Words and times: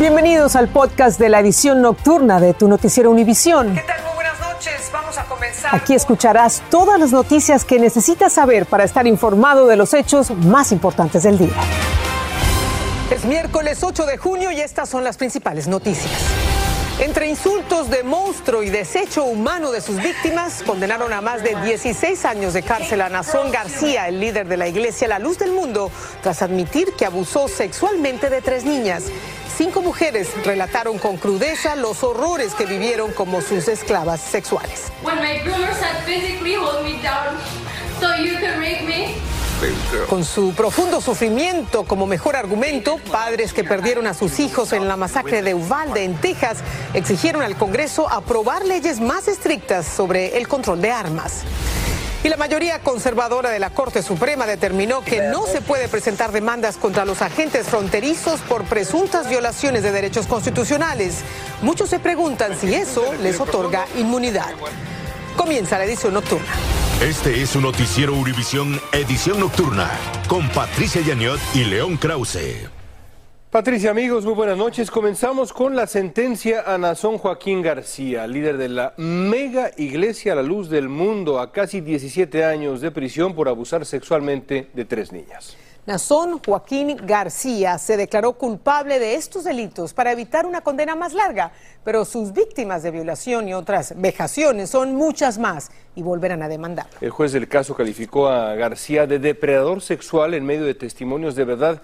Bienvenidos 0.00 0.56
al 0.56 0.68
podcast 0.68 1.20
de 1.20 1.28
la 1.28 1.40
edición 1.40 1.82
nocturna 1.82 2.40
de 2.40 2.54
tu 2.54 2.68
noticiero 2.68 3.10
Univisión. 3.10 3.74
¿Qué 3.74 3.82
tal? 3.82 4.02
Muy 4.04 4.14
buenas 4.14 4.40
noches. 4.40 4.90
Vamos 4.90 5.18
a 5.18 5.24
comenzar. 5.24 5.74
Aquí 5.74 5.92
escucharás 5.92 6.62
todas 6.70 6.98
las 6.98 7.12
noticias 7.12 7.66
que 7.66 7.78
necesitas 7.78 8.32
saber 8.32 8.64
para 8.64 8.84
estar 8.84 9.06
informado 9.06 9.66
de 9.66 9.76
los 9.76 9.92
hechos 9.92 10.30
más 10.30 10.72
importantes 10.72 11.24
del 11.24 11.36
día. 11.36 11.52
Es 13.10 13.26
miércoles 13.26 13.84
8 13.84 14.06
de 14.06 14.16
junio 14.16 14.50
y 14.50 14.62
estas 14.62 14.88
son 14.88 15.04
las 15.04 15.18
principales 15.18 15.68
noticias. 15.68 16.10
Entre 17.00 17.28
insultos 17.28 17.90
de 17.90 18.02
monstruo 18.02 18.62
y 18.62 18.70
desecho 18.70 19.24
humano 19.24 19.70
de 19.70 19.82
sus 19.82 20.02
víctimas, 20.02 20.62
condenaron 20.62 21.12
a 21.12 21.20
más 21.20 21.42
de 21.42 21.56
16 21.62 22.24
años 22.24 22.54
de 22.54 22.62
cárcel 22.62 23.02
a 23.02 23.10
Nazón 23.10 23.50
García, 23.50 24.08
el 24.08 24.20
líder 24.20 24.48
de 24.48 24.56
la 24.56 24.66
iglesia 24.66 25.08
La 25.08 25.18
Luz 25.18 25.38
del 25.38 25.52
Mundo, 25.52 25.90
tras 26.22 26.40
admitir 26.40 26.92
que 26.98 27.04
abusó 27.04 27.48
sexualmente 27.48 28.30
de 28.30 28.40
tres 28.40 28.64
niñas. 28.64 29.04
Cinco 29.60 29.82
mujeres 29.82 30.30
relataron 30.42 30.98
con 30.98 31.18
crudeza 31.18 31.76
los 31.76 32.02
horrores 32.02 32.54
que 32.54 32.64
vivieron 32.64 33.12
como 33.12 33.42
sus 33.42 33.68
esclavas 33.68 34.18
sexuales. 34.18 34.84
Con 40.08 40.24
su 40.24 40.54
profundo 40.54 41.02
sufrimiento 41.02 41.84
como 41.84 42.06
mejor 42.06 42.36
argumento, 42.36 42.96
padres 43.12 43.52
que 43.52 43.62
perdieron 43.62 44.06
a 44.06 44.14
sus 44.14 44.40
hijos 44.40 44.72
en 44.72 44.88
la 44.88 44.96
masacre 44.96 45.42
de 45.42 45.52
Uvalde, 45.52 46.04
en 46.04 46.14
Texas, 46.14 46.60
exigieron 46.94 47.42
al 47.42 47.54
Congreso 47.56 48.08
aprobar 48.08 48.64
leyes 48.64 48.98
más 48.98 49.28
estrictas 49.28 49.84
sobre 49.84 50.38
el 50.38 50.48
control 50.48 50.80
de 50.80 50.90
armas. 50.90 51.42
Y 52.22 52.28
la 52.28 52.36
mayoría 52.36 52.80
conservadora 52.80 53.50
de 53.50 53.58
la 53.58 53.70
Corte 53.70 54.02
Suprema 54.02 54.46
determinó 54.46 55.02
que 55.02 55.22
no 55.22 55.46
se 55.46 55.62
puede 55.62 55.88
presentar 55.88 56.32
demandas 56.32 56.76
contra 56.76 57.06
los 57.06 57.22
agentes 57.22 57.66
fronterizos 57.66 58.40
por 58.42 58.64
presuntas 58.64 59.28
violaciones 59.28 59.82
de 59.82 59.90
derechos 59.90 60.26
constitucionales. 60.26 61.20
Muchos 61.62 61.88
se 61.88 61.98
preguntan 61.98 62.58
si 62.60 62.74
eso 62.74 63.14
les 63.22 63.40
otorga 63.40 63.86
inmunidad. 63.96 64.50
Comienza 65.36 65.78
la 65.78 65.84
edición 65.84 66.12
nocturna. 66.12 66.52
Este 67.00 67.40
es 67.40 67.50
su 67.50 67.62
noticiero 67.62 68.12
Univisión 68.12 68.78
Edición 68.92 69.40
Nocturna 69.40 69.90
con 70.28 70.46
Patricia 70.50 71.00
Yaniot 71.00 71.40
y 71.54 71.64
León 71.64 71.96
Krause. 71.96 72.79
Patricia, 73.50 73.90
amigos, 73.90 74.24
muy 74.24 74.34
buenas 74.34 74.56
noches. 74.56 74.92
Comenzamos 74.92 75.52
con 75.52 75.74
la 75.74 75.88
sentencia 75.88 76.62
a 76.72 76.78
Nazón 76.78 77.18
Joaquín 77.18 77.62
García, 77.62 78.24
líder 78.28 78.56
de 78.58 78.68
la 78.68 78.94
mega 78.96 79.72
iglesia 79.76 80.34
a 80.34 80.36
la 80.36 80.42
luz 80.44 80.70
del 80.70 80.88
mundo, 80.88 81.40
a 81.40 81.50
casi 81.50 81.80
17 81.80 82.44
años 82.44 82.80
de 82.80 82.92
prisión 82.92 83.34
por 83.34 83.48
abusar 83.48 83.84
sexualmente 83.84 84.70
de 84.72 84.84
tres 84.84 85.10
niñas. 85.10 85.56
Nazón 85.84 86.40
Joaquín 86.46 86.96
García 87.04 87.76
se 87.78 87.96
declaró 87.96 88.34
culpable 88.34 89.00
de 89.00 89.16
estos 89.16 89.42
delitos 89.42 89.94
para 89.94 90.12
evitar 90.12 90.46
una 90.46 90.60
condena 90.60 90.94
más 90.94 91.12
larga, 91.12 91.50
pero 91.82 92.04
sus 92.04 92.32
víctimas 92.32 92.84
de 92.84 92.92
violación 92.92 93.48
y 93.48 93.54
otras 93.54 93.94
vejaciones 93.96 94.70
son 94.70 94.94
muchas 94.94 95.38
más 95.38 95.72
y 95.96 96.02
volverán 96.02 96.44
a 96.44 96.48
demandar. 96.48 96.86
El 97.00 97.10
juez 97.10 97.32
del 97.32 97.48
caso 97.48 97.74
calificó 97.74 98.28
a 98.28 98.54
García 98.54 99.08
de 99.08 99.18
depredador 99.18 99.82
sexual 99.82 100.34
en 100.34 100.46
medio 100.46 100.66
de 100.66 100.74
testimonios 100.74 101.34
de 101.34 101.44
verdad 101.44 101.82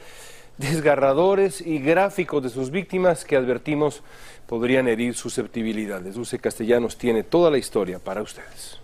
desgarradores 0.59 1.61
y 1.61 1.79
gráficos 1.79 2.43
de 2.43 2.51
sus 2.51 2.71
víctimas 2.71 3.25
que 3.25 3.37
advertimos 3.37 4.03
podrían 4.47 4.89
herir 4.89 5.15
susceptibilidades. 5.15 6.15
Dulce 6.15 6.39
Castellanos 6.39 6.97
tiene 6.97 7.23
toda 7.23 7.51
la 7.51 7.59
historia 7.59 7.99
para 7.99 8.23
ustedes. 8.23 8.79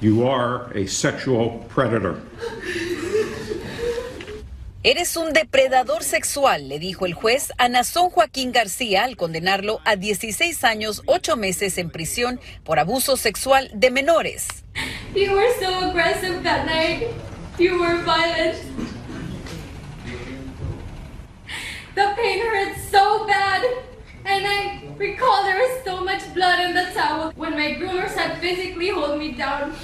You 0.00 0.28
are 0.28 0.66
a 0.80 0.86
sexual 0.86 1.60
predator. 1.74 2.18
Eres 4.84 5.16
un 5.16 5.32
depredador 5.32 6.04
sexual, 6.04 6.68
le 6.68 6.78
dijo 6.78 7.04
el 7.04 7.12
juez 7.12 7.52
a 7.58 7.68
Nazón 7.68 8.10
Joaquín 8.10 8.52
García 8.52 9.02
al 9.02 9.16
condenarlo 9.16 9.80
a 9.84 9.96
16 9.96 10.62
años, 10.62 11.02
8 11.06 11.36
meses 11.36 11.78
en 11.78 11.90
prisión 11.90 12.40
por 12.62 12.78
abuso 12.78 13.16
sexual 13.16 13.70
de 13.74 13.90
menores. 13.90 14.46
You 15.16 15.32
were 15.32 15.52
so 15.58 15.90
aggressive 15.90 16.44
that 16.44 16.64
night. 16.64 17.08
You 17.58 17.80
were 17.80 17.96
violent. 18.04 18.54
The 21.98 22.14
pain 22.14 22.38
hurt 22.46 22.76
so 22.92 23.26
bad. 23.26 23.64
And 24.24 24.46
I 24.46 24.84
recall 24.96 25.42
there 25.42 25.58
was 25.58 25.82
so 25.84 26.04
much 26.04 26.22
blood 26.32 26.60
in 26.60 26.72
the 26.72 26.86
towel 26.94 27.32
when 27.34 27.54
my 27.54 27.74
groomers 27.74 28.14
had 28.14 28.38
physically 28.38 28.90
hold 28.90 29.18
me 29.18 29.32
down 29.32 29.74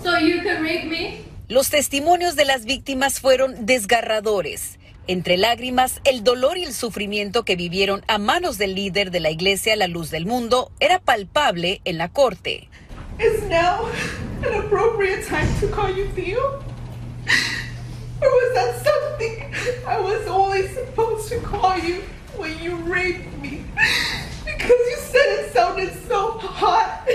so 0.00 0.16
you 0.16 0.42
could 0.42 0.60
rape 0.60 0.88
me. 0.88 1.24
Los 1.48 1.70
testimonios 1.70 2.36
de 2.36 2.44
las 2.44 2.66
víctimas 2.66 3.18
fueron 3.18 3.66
desgarradores. 3.66 4.78
Entre 5.08 5.36
lágrimas, 5.36 6.00
el 6.04 6.22
dolor 6.22 6.56
y 6.56 6.62
el 6.62 6.72
sufrimiento 6.72 7.44
que 7.44 7.56
vivieron 7.56 8.04
a 8.06 8.18
manos 8.18 8.58
del 8.58 8.76
líder 8.76 9.10
de 9.10 9.18
la 9.18 9.30
iglesia 9.30 9.74
La 9.74 9.88
Luz 9.88 10.12
del 10.12 10.24
Mundo 10.24 10.70
era 10.78 11.00
palpable 11.00 11.80
en 11.84 11.98
la 11.98 12.10
corte. 12.10 12.68
Is 13.18 13.42
now 13.48 13.86
an 14.44 14.54
appropriate 14.54 15.26
time 15.26 15.48
to 15.58 15.66
call 15.74 15.90
you 15.90 16.06
Theo? 16.14 16.62
Or 18.20 18.28
was 18.28 18.54
that 18.54 18.82
something 18.82 19.54
I 19.86 20.00
was 20.00 20.26
only 20.26 20.68
supposed 20.68 21.28
to 21.28 21.40
call 21.40 21.78
you 21.78 22.02
when 22.36 22.58
you 22.62 22.76
raped 22.76 23.38
me? 23.42 23.64
Because 24.44 24.70
you 24.90 24.96
said 24.98 25.26
it 25.40 25.52
sounded 25.52 25.92
so 26.08 26.38
hot. 26.38 27.06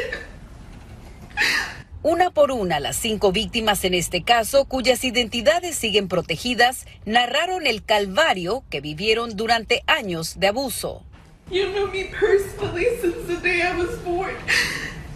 Una 2.03 2.31
por 2.31 2.51
una, 2.51 2.79
las 2.79 2.95
cinco 2.97 3.31
víctimas 3.31 3.85
en 3.85 3.93
este 3.93 4.23
caso, 4.23 4.65
cuyas 4.65 5.03
identidades 5.03 5.75
siguen 5.75 6.07
protegidas, 6.07 6.87
narraron 7.05 7.67
el 7.67 7.83
calvario 7.83 8.63
que 8.71 8.81
vivieron 8.81 9.35
durante 9.35 9.83
años 9.85 10.39
de 10.39 10.47
abuso. 10.47 11.03
You 11.51 11.67
knew 11.71 11.87
me 11.91 12.05
personally 12.05 12.85
since 13.01 13.27
the 13.27 13.35
day 13.41 13.61
I 13.61 13.75
was 13.77 13.97
born. 14.03 14.33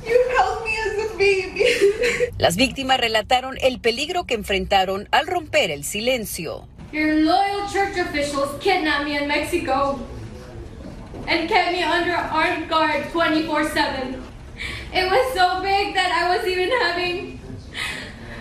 You 0.05 0.19
held 0.37 0.63
me 0.63 0.75
as 0.77 1.11
a 1.11 1.17
baby. 1.17 1.63
Las 2.45 2.57
víctimas 2.57 2.99
relataron 2.99 3.57
el 3.59 3.79
peligro 3.79 4.25
que 4.25 4.35
enfrentaron 4.35 5.07
al 5.09 5.25
romper 5.25 5.71
el 5.71 5.83
silencio. 5.83 6.67
Your 6.91 7.23
loyal 7.23 7.67
church 7.73 7.97
officials 7.97 8.61
kidnapped 8.61 9.05
me 9.05 9.17
in 9.17 9.27
Mexico 9.27 9.97
and 11.27 11.49
kept 11.49 11.71
me 11.71 11.83
under 11.83 12.13
armed 12.13 12.69
guard 12.69 13.11
24 13.11 13.63
7. 13.73 14.21
It 14.93 15.09
was 15.09 15.33
so 15.33 15.63
big 15.63 15.95
that 15.95 16.11
I 16.11 16.37
was 16.37 16.47
even 16.47 16.69
having 16.83 17.39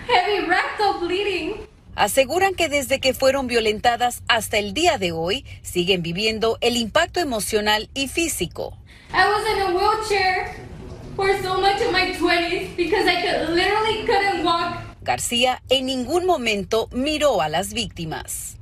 heavy 0.06 0.46
rectal 0.50 1.00
bleeding. 1.00 1.66
Aseguran 1.96 2.54
que 2.54 2.68
desde 2.68 3.00
que 3.00 3.14
fueron 3.14 3.46
violentadas 3.46 4.22
hasta 4.28 4.58
el 4.58 4.74
día 4.74 4.98
de 4.98 5.12
hoy 5.12 5.46
siguen 5.62 6.02
viviendo 6.02 6.58
el 6.60 6.76
impacto 6.76 7.20
emocional 7.20 7.88
y 7.94 8.08
físico. 8.08 8.76
I 9.14 9.26
was 9.30 9.46
in 9.50 9.62
a 9.62 9.70
wheelchair 9.74 10.73
for 11.16 11.28
so 11.42 11.60
much 11.60 11.80
of 11.80 11.92
my 11.92 12.12
20s 12.12 12.76
because 12.76 13.06
I 13.06 13.22
could 13.22 13.54
literally 13.54 14.04
couldn't 14.06 14.44
walk. 14.44 14.80
García 15.02 15.62
en 15.68 15.86
ningún 15.86 16.26
momento 16.26 16.88
miró 16.92 17.42
a 17.42 17.48
las 17.48 17.74
víctimas. 17.74 18.56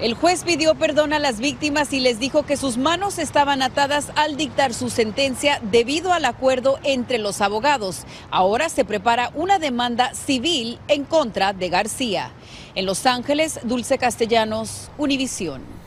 El 0.00 0.14
juez 0.14 0.44
pidió 0.44 0.74
perdón 0.76 1.12
a 1.12 1.18
las 1.18 1.40
víctimas 1.40 1.92
y 1.92 2.00
les 2.00 2.18
dijo 2.18 2.44
que 2.44 2.56
sus 2.56 2.78
manos 2.78 3.18
estaban 3.18 3.60
atadas 3.60 4.10
al 4.16 4.38
dictar 4.38 4.72
su 4.72 4.88
sentencia 4.88 5.60
debido 5.70 6.14
al 6.14 6.24
acuerdo 6.24 6.78
entre 6.84 7.18
los 7.18 7.42
abogados. 7.42 8.04
Ahora 8.30 8.70
se 8.70 8.86
prepara 8.86 9.30
una 9.34 9.58
demanda 9.58 10.14
civil 10.14 10.78
en 10.88 11.04
contra 11.04 11.52
de 11.52 11.68
García. 11.68 12.30
En 12.74 12.86
Los 12.86 13.04
Ángeles, 13.04 13.60
Dulce 13.64 13.98
Castellanos, 13.98 14.90
Univisión. 14.96 15.79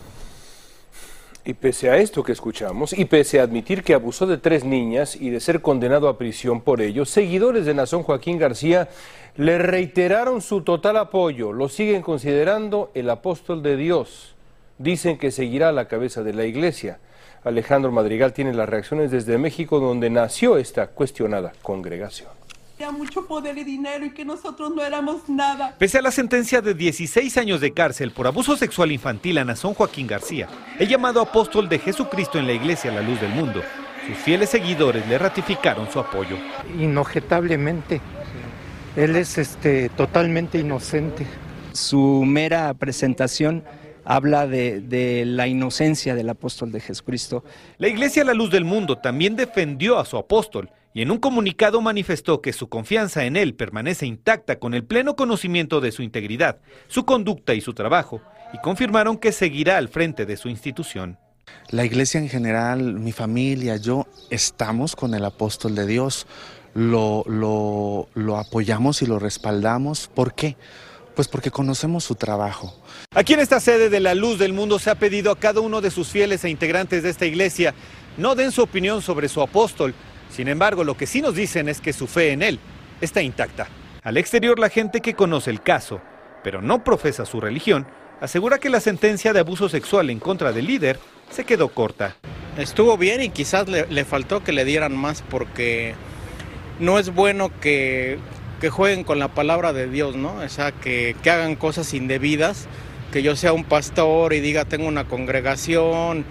Y 1.45 1.55
pese 1.55 1.89
a 1.89 1.97
esto 1.97 2.23
que 2.23 2.31
escuchamos, 2.31 2.93
y 2.93 3.03
pese 3.03 3.39
a 3.39 3.43
admitir 3.43 3.83
que 3.83 3.93
abusó 3.93 4.25
de 4.25 4.37
tres 4.37 4.63
niñas 4.63 5.17
y 5.17 5.29
de 5.29 5.41
ser 5.41 5.61
condenado 5.61 6.07
a 6.07 6.17
prisión 6.17 6.61
por 6.61 6.79
ello, 6.79 7.03
seguidores 7.03 7.65
de 7.65 7.73
Nazón 7.73 8.03
Joaquín 8.03 8.37
García 8.37 8.87
le 9.35 9.57
reiteraron 9.57 10.41
su 10.41 10.61
total 10.61 10.95
apoyo, 10.95 11.51
lo 11.51 11.67
siguen 11.67 12.01
considerando 12.01 12.91
el 12.93 13.09
apóstol 13.09 13.61
de 13.61 13.75
Dios. 13.75 14.35
Dicen 14.77 15.17
que 15.17 15.31
seguirá 15.31 15.69
a 15.69 15.73
la 15.73 15.89
cabeza 15.89 16.23
de 16.23 16.33
la 16.33 16.45
iglesia. 16.45 16.99
Alejandro 17.43 17.91
Madrigal 17.91 18.31
tiene 18.31 18.53
las 18.53 18.69
reacciones 18.69 19.11
desde 19.11 19.37
México, 19.37 19.81
donde 19.81 20.09
nació 20.09 20.57
esta 20.57 20.87
cuestionada 20.87 21.51
congregación. 21.61 22.42
Mucho 22.91 23.25
poder 23.25 23.57
y 23.57 23.63
dinero 23.63 24.05
y 24.05 24.11
que 24.11 24.25
nosotros 24.25 24.73
no 24.75 24.83
éramos 24.83 25.29
nada. 25.29 25.75
Pese 25.77 25.99
a 25.99 26.01
la 26.01 26.11
sentencia 26.11 26.61
de 26.61 26.73
16 26.73 27.37
años 27.37 27.61
de 27.61 27.71
cárcel 27.71 28.11
por 28.11 28.27
abuso 28.27 28.57
sexual 28.57 28.91
infantil 28.91 29.37
a 29.37 29.45
Nazón 29.45 29.73
Joaquín 29.73 30.07
García, 30.07 30.47
el 30.79 30.87
llamado 30.87 31.21
apóstol 31.21 31.69
de 31.69 31.79
Jesucristo 31.79 32.37
en 32.37 32.47
la 32.47 32.53
iglesia 32.53 32.91
La 32.91 33.01
Luz 33.01 33.21
del 33.21 33.31
Mundo, 33.31 33.61
sus 34.07 34.17
fieles 34.17 34.49
seguidores 34.49 35.07
le 35.07 35.17
ratificaron 35.17 35.89
su 35.89 35.99
apoyo. 35.99 36.37
Inojetablemente. 36.77 38.01
Él 38.95 39.15
es 39.15 39.37
este, 39.37 39.89
totalmente 39.89 40.59
inocente. 40.59 41.25
Su 41.71 42.23
mera 42.25 42.73
presentación 42.73 43.63
habla 44.05 44.45
de, 44.45 44.81
de, 44.81 45.23
la 45.25 45.47
inocencia 45.47 46.13
del 46.15 46.29
apóstol 46.29 46.71
de 46.71 46.81
Jesucristo. 46.81 47.43
La 47.77 47.87
Iglesia 47.87 48.25
La 48.25 48.33
Luz 48.33 48.51
del 48.51 48.65
Mundo 48.65 48.97
también 48.97 49.37
defendió 49.37 49.97
a 49.97 50.05
su 50.05 50.17
apóstol 50.17 50.69
y 50.93 51.01
en 51.01 51.11
un 51.11 51.17
comunicado 51.17 51.81
manifestó 51.81 52.41
que 52.41 52.53
su 52.53 52.69
confianza 52.69 53.25
en 53.25 53.35
él 53.35 53.55
permanece 53.55 54.05
intacta 54.05 54.59
con 54.59 54.73
el 54.73 54.83
pleno 54.83 55.15
conocimiento 55.15 55.81
de 55.81 55.91
su 55.91 56.03
integridad, 56.03 56.59
su 56.87 57.05
conducta 57.05 57.53
y 57.53 57.61
su 57.61 57.73
trabajo, 57.73 58.21
y 58.53 58.59
confirmaron 58.59 59.17
que 59.17 59.31
seguirá 59.31 59.77
al 59.77 59.89
frente 59.89 60.25
de 60.25 60.37
su 60.37 60.49
institución. 60.49 61.17
La 61.69 61.85
iglesia 61.85 62.19
en 62.19 62.29
general, 62.29 62.93
mi 62.93 63.11
familia, 63.11 63.77
yo, 63.77 64.07
estamos 64.29 64.95
con 64.95 65.15
el 65.15 65.25
apóstol 65.25 65.75
de 65.75 65.87
Dios, 65.87 66.27
lo, 66.75 67.23
lo, 67.27 68.07
lo 68.13 68.37
apoyamos 68.37 69.01
y 69.01 69.07
lo 69.07 69.19
respaldamos. 69.19 70.07
¿Por 70.13 70.35
qué? 70.35 70.57
Pues 71.15 71.27
porque 71.27 71.51
conocemos 71.51 72.03
su 72.03 72.15
trabajo. 72.15 72.75
Aquí 73.11 73.33
en 73.33 73.39
esta 73.39 73.59
sede 73.59 73.89
de 73.89 73.99
la 73.99 74.15
Luz 74.15 74.39
del 74.39 74.53
Mundo 74.53 74.79
se 74.79 74.89
ha 74.89 74.95
pedido 74.95 75.31
a 75.31 75.39
cada 75.39 75.61
uno 75.61 75.81
de 75.81 75.91
sus 75.91 76.09
fieles 76.09 76.43
e 76.43 76.49
integrantes 76.49 77.03
de 77.03 77.09
esta 77.09 77.25
iglesia 77.25 77.73
no 78.17 78.35
den 78.35 78.51
su 78.51 78.61
opinión 78.61 79.01
sobre 79.01 79.29
su 79.29 79.41
apóstol. 79.41 79.93
Sin 80.33 80.47
embargo, 80.47 80.83
lo 80.83 80.97
que 80.97 81.05
sí 81.05 81.21
nos 81.21 81.35
dicen 81.35 81.69
es 81.69 81.79
que 81.79 81.93
su 81.93 82.07
fe 82.07 82.31
en 82.31 82.41
él 82.41 82.59
está 83.01 83.21
intacta. 83.21 83.67
Al 84.01 84.17
exterior, 84.17 84.57
la 84.57 84.69
gente 84.69 84.99
que 84.99 85.13
conoce 85.13 85.51
el 85.51 85.61
caso, 85.61 86.01
pero 86.43 86.59
no 86.59 86.83
profesa 86.83 87.23
su 87.27 87.39
religión, 87.39 87.85
asegura 88.19 88.57
que 88.57 88.71
la 88.71 88.79
sentencia 88.79 89.31
de 89.31 89.41
abuso 89.41 89.69
sexual 89.69 90.09
en 90.09 90.19
contra 90.19 90.51
del 90.51 90.65
líder 90.65 90.97
se 91.29 91.43
quedó 91.43 91.69
corta. 91.69 92.15
Estuvo 92.57 92.97
bien 92.97 93.21
y 93.21 93.29
quizás 93.29 93.67
le, 93.67 94.05
faltó 94.05 94.43
que 94.43 94.53
le 94.53 94.65
dieran 94.65 94.97
más 94.97 95.21
porque 95.21 95.93
no 96.79 96.97
es 96.97 97.13
bueno 97.13 97.51
que, 97.61 98.17
que, 98.59 98.71
jueguen 98.71 99.03
con 99.03 99.19
la 99.19 99.27
palabra 99.27 99.71
de 99.71 99.87
Dios, 99.87 100.15
¿no? 100.15 100.33
O 100.33 100.49
sea, 100.49 100.71
que, 100.71 101.15
que 101.21 101.29
hagan 101.29 101.55
cosas 101.55 101.93
indebidas, 101.93 102.67
que 103.11 103.21
yo 103.21 103.35
sea 103.35 103.53
un 103.53 103.65
pastor 103.65 104.33
y 104.33 104.39
diga 104.39 104.65
tengo 104.65 104.87
una 104.87 105.07
congregación 105.07 106.25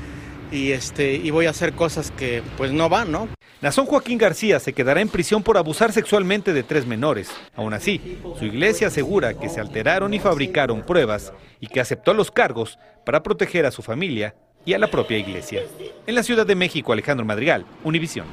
y, 0.53 0.73
este, 0.73 1.15
y 1.15 1.31
voy 1.31 1.47
a 1.47 1.51
hacer 1.51 1.73
cosas 1.73 2.11
que 2.11 2.43
pues 2.57 2.73
no 2.73 2.89
van, 2.89 3.11
¿no? 3.11 3.29
Nazón 3.61 3.87
Joaquín 3.87 4.19
García 4.19 4.61
se 4.61 4.73
quedará 4.73 5.01
en 5.01 5.09
prisión 5.09 5.43
por 5.43 5.57
abusar 5.57 5.93
sexualmente 5.93 6.53
de 6.53 6.63
tres 6.63 6.87
menores. 6.87 7.31
Aún 7.55 7.75
así, 7.75 8.19
su 8.39 8.45
iglesia 8.45 8.89
asegura 8.89 9.35
que 9.35 9.49
se 9.49 9.61
alteraron 9.61 10.13
y 10.15 10.19
fabricaron 10.19 10.83
pruebas 10.83 11.33
y 11.61 11.69
que 11.69 11.81
aceptó 11.81 12.13
los 12.13 12.31
cargos 12.31 12.79
para 13.07 13.23
proteger 13.23 13.65
a 13.65 13.71
su 13.71 13.83
familia 13.83 14.35
y 14.65 14.75
a 14.75 14.79
la 14.79 14.91
propia 14.91 15.17
iglesia. 15.17 15.63
En 16.07 16.15
la 16.15 16.23
Ciudad 16.23 16.47
de 16.47 16.55
México, 16.55 16.93
Alejandro 16.93 17.25
Madrigal, 17.25 17.65
Univisión. 17.85 18.27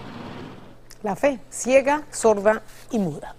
La 1.03 1.15
fe, 1.15 1.39
ciega, 1.49 2.05
sorda 2.11 2.61
y 2.91 2.99
muda. 2.99 3.35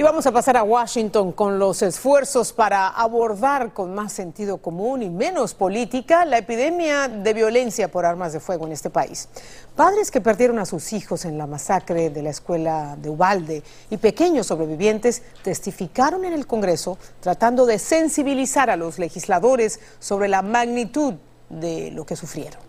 Y 0.00 0.04
vamos 0.04 0.24
a 0.28 0.30
pasar 0.30 0.56
a 0.56 0.62
Washington 0.62 1.32
con 1.32 1.58
los 1.58 1.82
esfuerzos 1.82 2.52
para 2.52 2.86
abordar 2.86 3.72
con 3.72 3.96
más 3.96 4.12
sentido 4.12 4.58
común 4.58 5.02
y 5.02 5.10
menos 5.10 5.54
política 5.54 6.24
la 6.24 6.38
epidemia 6.38 7.08
de 7.08 7.34
violencia 7.34 7.90
por 7.90 8.06
armas 8.06 8.32
de 8.32 8.38
fuego 8.38 8.64
en 8.64 8.70
este 8.70 8.90
país. 8.90 9.28
Padres 9.74 10.12
que 10.12 10.20
perdieron 10.20 10.60
a 10.60 10.66
sus 10.66 10.92
hijos 10.92 11.24
en 11.24 11.36
la 11.36 11.48
masacre 11.48 12.10
de 12.10 12.22
la 12.22 12.30
escuela 12.30 12.96
de 12.96 13.10
Ubalde 13.10 13.64
y 13.90 13.96
pequeños 13.96 14.46
sobrevivientes 14.46 15.24
testificaron 15.42 16.24
en 16.24 16.32
el 16.32 16.46
Congreso 16.46 16.96
tratando 17.18 17.66
de 17.66 17.80
sensibilizar 17.80 18.70
a 18.70 18.76
los 18.76 19.00
legisladores 19.00 19.80
sobre 19.98 20.28
la 20.28 20.42
magnitud 20.42 21.14
de 21.48 21.90
lo 21.90 22.06
que 22.06 22.14
sufrieron. 22.14 22.60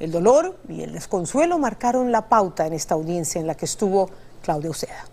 El 0.00 0.10
dolor 0.10 0.58
y 0.68 0.82
el 0.82 0.94
desconsuelo 0.94 1.60
marcaron 1.60 2.10
la 2.10 2.28
pauta 2.28 2.66
en 2.66 2.72
esta 2.72 2.94
audiencia 2.94 3.40
en 3.40 3.46
la 3.46 3.54
que 3.54 3.66
estuvo 3.66 4.10
Claudia 4.42 4.70
Uceda. 4.70 5.11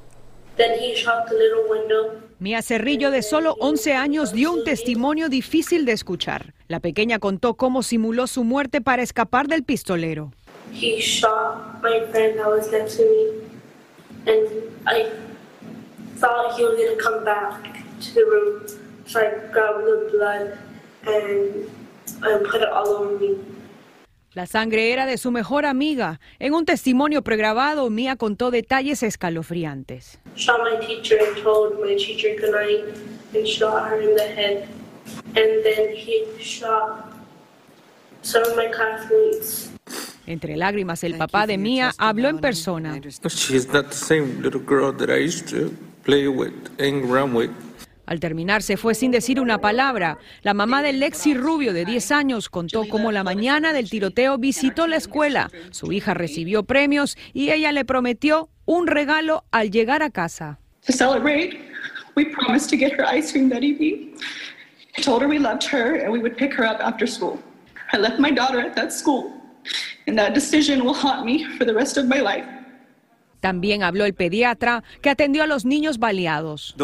Mia 2.40 2.62
Cerrillo, 2.62 3.12
de 3.12 3.22
solo 3.22 3.56
11 3.60 3.94
años, 3.94 4.34
dio 4.34 4.52
un 4.52 4.64
testimonio 4.66 5.30
difícil 5.30 5.86
de 5.86 5.94
escuchar. 5.94 6.54
La 6.68 6.82
pequeña 6.82 7.20
contó 7.20 7.54
cómo 7.54 7.82
simuló 7.82 8.28
su 8.28 8.44
muerte 8.44 8.82
para 8.82 9.02
escapar 9.02 9.48
del 9.48 9.64
pistolero. 9.64 10.34
He 10.74 11.00
shot 11.00 11.82
my 11.82 12.02
friend 12.12 12.38
that 12.38 12.48
was 12.48 12.72
next 12.72 12.98
to 12.98 13.04
me, 13.04 14.32
and 14.32 14.48
I 14.86 15.10
thought 16.18 16.56
he 16.58 16.64
was 16.64 16.76
going 16.76 16.98
to 16.98 17.04
come 17.04 17.24
back 17.24 17.84
to 18.02 18.14
the 18.14 18.26
room, 18.26 18.66
so 19.06 19.20
I 19.20 19.32
grabbed 19.52 19.86
the 19.86 20.10
blood 20.12 20.58
and, 21.08 21.70
and 22.22 22.46
put 22.46 22.62
it 22.62 22.70
all 22.70 22.88
over 22.88 23.18
me. 23.18 23.38
La 24.34 24.46
sangre 24.46 24.94
era 24.94 25.08
de 25.08 25.18
su 25.18 25.32
mejor 25.32 25.66
amiga. 25.66 26.20
En 26.38 26.54
un 26.54 26.66
testimonio 26.66 27.24
pregrabado, 27.24 27.90
Mia 27.90 28.16
contó 28.16 28.52
detalles 28.52 29.02
escalofriantes. 29.02 30.20
Shot 30.36 30.60
my 30.64 30.86
teacher 30.86 31.18
and 31.20 31.42
told 31.42 31.80
my 31.80 31.96
teacher 31.96 32.36
goodnight 32.40 32.96
and 33.34 33.48
shot 33.48 33.90
her 33.90 34.00
in 34.00 34.16
the 34.16 34.24
head. 34.24 34.68
And 35.36 35.64
then 35.64 35.96
he 35.96 36.26
shot 36.40 37.12
some 38.22 38.44
of 38.44 38.56
my 38.56 38.70
classmates. 38.70 39.72
Entre 40.28 40.56
lágrimas, 40.56 41.04
el 41.04 41.18
papá 41.18 41.48
de 41.48 41.58
Mia 41.58 41.92
habló 41.98 42.30
en 42.30 42.38
persona. 42.38 43.02
She's 43.30 43.68
not 43.74 43.88
the 43.90 43.96
same 43.96 44.44
little 44.44 44.62
girl 44.64 44.96
that 44.96 45.10
I 45.10 45.26
used 45.26 45.50
to 45.50 45.72
play 46.04 46.28
with, 46.28 46.54
around 46.80 47.34
with. 47.34 47.50
Al 48.10 48.20
terminar 48.20 48.64
se 48.64 48.76
fue 48.76 48.96
sin 48.96 49.12
decir 49.12 49.40
una 49.40 49.60
palabra. 49.60 50.18
La 50.42 50.56
mamá 50.56 50.82
de 50.82 50.94
Lexi 50.94 51.36
Rubio, 51.36 51.74
de 51.74 51.86
10 51.86 52.12
años, 52.12 52.50
contó 52.50 52.86
cómo 52.90 53.12
la 53.12 53.24
mañana 53.24 53.72
del 53.72 53.88
tiroteo 53.88 54.40
visitó 54.40 54.88
la 54.88 54.96
escuela. 54.96 55.52
Su 55.70 55.92
hija 55.92 56.16
recibió 56.16 56.64
premios 56.64 57.20
y 57.34 57.52
ella 57.52 57.72
le 57.72 57.86
prometió 57.86 58.50
un 58.66 58.88
regalo 58.88 59.44
al 59.52 59.70
llegar 59.70 60.02
a 60.02 60.10
casa. 60.10 60.58
To 60.88 60.92
celebrate, 60.92 61.60
we 62.16 62.26
promised 62.26 62.72
to 62.72 62.78
get 62.78 62.94
her 62.94 63.06
ice 63.06 63.32
cream 63.32 63.48
that 63.52 63.62
evening. 63.62 64.16
I 64.98 65.04
told 65.04 65.22
her 65.22 65.30
we 65.30 65.38
loved 65.38 65.64
her 65.72 66.02
and 66.04 66.12
we 66.12 66.18
would 66.18 66.36
pick 66.36 66.52
her 66.56 66.66
up 66.66 66.80
after 66.82 67.06
school. 67.06 67.38
I 67.94 67.98
left 67.98 68.18
my 68.18 68.32
daughter 68.32 68.60
at 68.60 68.76
that 68.76 68.92
school, 68.92 69.32
and 70.08 70.18
that 70.18 70.34
decision 70.34 70.84
will 70.84 70.96
haunt 70.96 71.28
me 71.28 71.46
for 71.60 71.64
the 71.64 71.76
rest 71.76 71.96
of 71.98 72.08
my 72.08 72.22
life. 72.22 72.59
También 73.40 73.84
habló 73.84 74.06
el 74.06 74.14
pediatra 74.14 74.84
que 75.02 75.10
atendió 75.10 75.44
a 75.44 75.48
los 75.48 75.66
niños 75.66 75.98
baleados. 75.98 76.76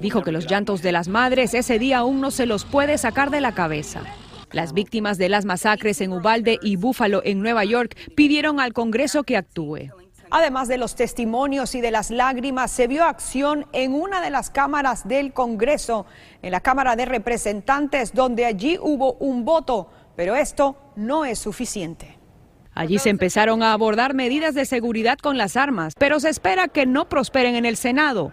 Dijo 0.00 0.22
que 0.22 0.32
los 0.32 0.46
llantos 0.46 0.82
de 0.82 0.92
las 0.92 1.08
madres 1.08 1.54
ese 1.54 1.78
día 1.78 1.98
aún 1.98 2.20
no 2.20 2.30
se 2.30 2.46
los 2.46 2.64
puede 2.64 2.98
sacar 2.98 3.30
de 3.30 3.40
la 3.40 3.52
cabeza. 3.52 4.02
Las 4.50 4.74
víctimas 4.74 5.16
de 5.16 5.28
las 5.28 5.44
masacres 5.44 6.00
en 6.00 6.12
Ubalde 6.12 6.58
y 6.60 6.76
Búfalo, 6.76 7.22
en 7.24 7.40
Nueva 7.40 7.64
York, 7.64 7.96
pidieron 8.14 8.60
al 8.60 8.72
Congreso 8.72 9.22
que 9.22 9.36
actúe. 9.36 9.88
Además 10.30 10.68
de 10.68 10.78
los 10.78 10.94
testimonios 10.94 11.74
y 11.74 11.80
de 11.80 11.90
las 11.90 12.10
lágrimas, 12.10 12.70
se 12.70 12.86
vio 12.86 13.04
acción 13.04 13.66
en 13.72 13.94
una 13.94 14.20
de 14.22 14.30
las 14.30 14.50
cámaras 14.50 15.06
del 15.06 15.32
Congreso, 15.32 16.06
en 16.40 16.52
la 16.52 16.60
Cámara 16.60 16.96
de 16.96 17.04
Representantes, 17.04 18.12
donde 18.14 18.46
allí 18.46 18.78
hubo 18.80 19.14
un 19.14 19.44
voto, 19.44 19.90
pero 20.16 20.34
esto 20.34 20.76
no 20.96 21.24
es 21.24 21.38
suficiente. 21.38 22.18
Allí 22.74 22.98
se 22.98 23.10
empezaron 23.10 23.62
a 23.62 23.72
abordar 23.72 24.14
medidas 24.14 24.54
de 24.54 24.64
seguridad 24.64 25.18
con 25.18 25.36
las 25.36 25.56
armas, 25.56 25.94
pero 25.98 26.20
se 26.20 26.30
espera 26.30 26.68
que 26.68 26.86
no 26.86 27.08
prosperen 27.08 27.54
en 27.54 27.66
el 27.66 27.76
Senado. 27.76 28.32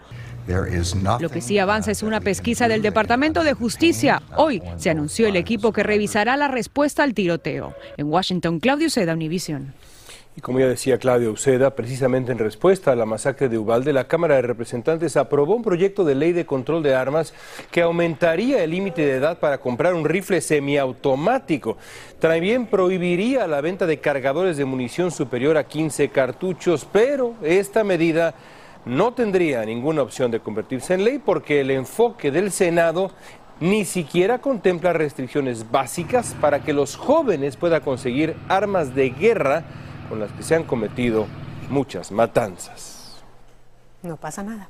Lo 1.20 1.28
que 1.28 1.40
sí 1.40 1.58
avanza 1.58 1.90
es 1.90 2.02
una 2.02 2.20
pesquisa 2.20 2.66
del 2.66 2.82
Departamento 2.82 3.44
de 3.44 3.52
Justicia. 3.52 4.22
Hoy 4.36 4.62
se 4.78 4.90
anunció 4.90 5.28
el 5.28 5.36
equipo 5.36 5.72
que 5.72 5.82
revisará 5.82 6.36
la 6.36 6.48
respuesta 6.48 7.02
al 7.02 7.14
tiroteo. 7.14 7.74
En 7.96 8.08
Washington, 8.08 8.58
Claudio 8.58 8.90
Seda, 8.90 9.12
Univision. 9.12 9.74
Y 10.36 10.40
como 10.42 10.60
ya 10.60 10.68
decía 10.68 10.98
Claudio 10.98 11.32
Uceda, 11.32 11.74
precisamente 11.74 12.30
en 12.30 12.38
respuesta 12.38 12.92
a 12.92 12.96
la 12.96 13.04
masacre 13.04 13.48
de 13.48 13.58
Ubalde, 13.58 13.92
la 13.92 14.06
Cámara 14.06 14.36
de 14.36 14.42
Representantes 14.42 15.16
aprobó 15.16 15.56
un 15.56 15.64
proyecto 15.64 16.04
de 16.04 16.14
ley 16.14 16.32
de 16.32 16.46
control 16.46 16.84
de 16.84 16.94
armas 16.94 17.34
que 17.72 17.82
aumentaría 17.82 18.62
el 18.62 18.70
límite 18.70 19.04
de 19.04 19.16
edad 19.16 19.40
para 19.40 19.58
comprar 19.58 19.92
un 19.92 20.04
rifle 20.04 20.40
semiautomático. 20.40 21.76
También 22.20 22.66
prohibiría 22.66 23.48
la 23.48 23.60
venta 23.60 23.86
de 23.86 23.98
cargadores 23.98 24.56
de 24.56 24.64
munición 24.64 25.10
superior 25.10 25.56
a 25.56 25.64
15 25.64 26.10
cartuchos, 26.10 26.86
pero 26.90 27.34
esta 27.42 27.82
medida 27.82 28.34
no 28.86 29.12
tendría 29.12 29.64
ninguna 29.64 30.02
opción 30.02 30.30
de 30.30 30.38
convertirse 30.38 30.94
en 30.94 31.04
ley 31.04 31.18
porque 31.18 31.60
el 31.60 31.72
enfoque 31.72 32.30
del 32.30 32.52
Senado 32.52 33.10
ni 33.58 33.84
siquiera 33.84 34.38
contempla 34.38 34.92
restricciones 34.92 35.70
básicas 35.70 36.34
para 36.40 36.60
que 36.60 36.72
los 36.72 36.96
jóvenes 36.96 37.56
puedan 37.56 37.82
conseguir 37.82 38.36
armas 38.48 38.94
de 38.94 39.10
guerra 39.10 39.64
con 40.10 40.20
las 40.20 40.30
que 40.32 40.42
se 40.42 40.56
han 40.56 40.64
cometido 40.64 41.26
muchas 41.70 42.10
matanzas. 42.10 43.22
No 44.02 44.16
pasa 44.16 44.42
nada. 44.42 44.68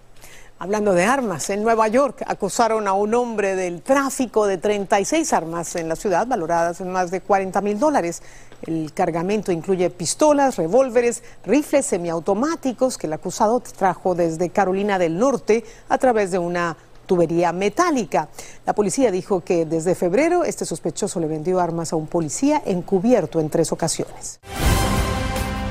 Hablando 0.59 0.92
de 0.92 1.04
armas, 1.04 1.49
en 1.49 1.62
Nueva 1.62 1.88
York 1.88 2.23
acusaron 2.26 2.87
a 2.87 2.92
un 2.92 3.14
hombre 3.14 3.56
del 3.56 3.80
tráfico 3.80 4.47
de 4.47 4.59
36 4.59 5.32
armas 5.32 5.75
en 5.76 5.88
la 5.88 5.97
ciudad, 5.97 6.26
valoradas 6.26 6.82
en 6.82 6.92
más 6.92 7.11
de 7.11 7.23
40 7.23 7.62
mil 7.62 7.78
dólares. 7.78 8.23
El 8.66 8.92
cargamento 8.92 9.52
incluye 9.52 9.88
pistolas, 9.88 10.56
revólveres, 10.56 11.23
rifles 11.47 11.87
semiautomáticos 11.87 12.99
que 12.99 13.06
el 13.06 13.14
acusado 13.14 13.61
trajo 13.61 14.14
desde 14.14 14.50
Carolina 14.50 14.99
del 14.99 15.16
Norte 15.16 15.64
a 15.88 15.97
través 15.97 16.30
de 16.30 16.38
una 16.38 16.76
tubería 17.06 17.54
metálica. 17.54 18.28
La 18.66 18.75
policía 18.75 19.11
dijo 19.11 19.40
que 19.40 19.64
desde 19.64 19.94
febrero 19.94 20.44
este 20.44 20.66
sospechoso 20.66 21.20
le 21.20 21.26
vendió 21.26 21.59
armas 21.59 21.94
a 21.94 21.97
un 21.97 22.06
policía 22.06 22.62
encubierto 22.66 23.40
en 23.40 23.49
tres 23.49 23.73
ocasiones. 23.73 24.40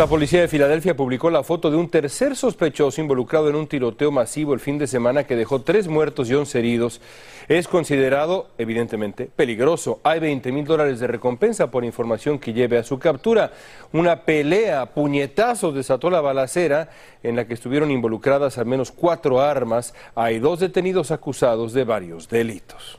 La 0.00 0.06
policía 0.06 0.40
de 0.40 0.48
Filadelfia 0.48 0.96
publicó 0.96 1.28
la 1.28 1.42
foto 1.42 1.70
de 1.70 1.76
un 1.76 1.90
tercer 1.90 2.34
sospechoso 2.34 3.02
involucrado 3.02 3.50
en 3.50 3.54
un 3.54 3.66
tiroteo 3.66 4.10
masivo 4.10 4.54
el 4.54 4.58
fin 4.58 4.78
de 4.78 4.86
semana 4.86 5.24
que 5.24 5.36
dejó 5.36 5.60
tres 5.60 5.88
muertos 5.88 6.30
y 6.30 6.34
once 6.34 6.58
heridos. 6.58 7.02
Es 7.48 7.68
considerado, 7.68 8.48
evidentemente, 8.56 9.26
peligroso. 9.26 10.00
Hay 10.02 10.18
20 10.18 10.52
mil 10.52 10.64
dólares 10.64 11.00
de 11.00 11.06
recompensa 11.06 11.70
por 11.70 11.84
información 11.84 12.38
que 12.38 12.54
lleve 12.54 12.78
a 12.78 12.82
su 12.82 12.98
captura. 12.98 13.52
Una 13.92 14.22
pelea 14.22 14.86
puñetazos 14.86 15.74
desató 15.74 16.08
la 16.08 16.22
balacera 16.22 16.88
en 17.22 17.36
la 17.36 17.46
que 17.46 17.52
estuvieron 17.52 17.90
involucradas 17.90 18.56
al 18.56 18.64
menos 18.64 18.92
cuatro 18.92 19.42
armas. 19.42 19.92
Hay 20.14 20.38
dos 20.38 20.60
detenidos 20.60 21.10
acusados 21.10 21.74
de 21.74 21.84
varios 21.84 22.26
delitos. 22.26 22.98